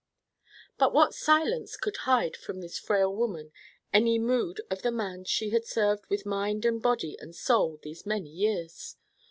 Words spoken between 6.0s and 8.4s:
with mind and body and soul these many